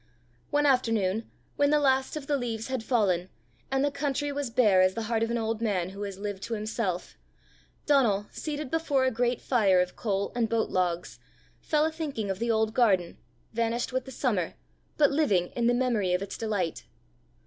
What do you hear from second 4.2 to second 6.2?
was bare as the heart of an old man who has